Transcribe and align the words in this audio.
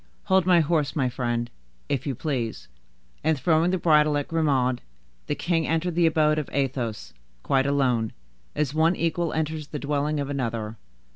Hold 0.23 0.47
my 0.47 0.61
horse, 0.61 0.95
my 0.95 1.09
friend, 1.09 1.47
if 1.87 2.07
you 2.07 2.15
please." 2.15 2.67
And, 3.23 3.37
throwing 3.39 3.69
the 3.69 3.77
bridle 3.77 4.15
to 4.15 4.23
Grimaud, 4.23 4.81
the 5.27 5.35
king 5.35 5.67
entered 5.67 5.93
the 5.93 6.07
abode 6.07 6.39
of 6.39 6.49
Athos, 6.51 7.13
quite 7.43 7.67
alone, 7.67 8.11
as 8.55 8.73
one 8.73 8.95
equal 8.95 9.31
enters 9.31 9.67
the 9.67 9.77
dwelling 9.77 10.19
of 10.19 10.27
another. 10.31 10.75